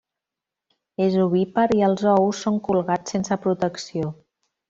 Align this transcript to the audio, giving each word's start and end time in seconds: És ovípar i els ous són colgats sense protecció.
És 1.07 1.17
ovípar 1.25 1.65
i 1.75 1.83
els 1.89 2.01
ous 2.13 2.41
són 2.47 2.59
colgats 2.69 3.17
sense 3.17 3.39
protecció. 3.45 4.13